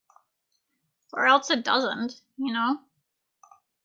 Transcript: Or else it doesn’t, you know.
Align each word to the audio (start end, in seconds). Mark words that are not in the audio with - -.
Or 1.13 1.27
else 1.27 1.51
it 1.51 1.63
doesn’t, 1.63 2.21
you 2.37 2.51
know. 2.51 2.81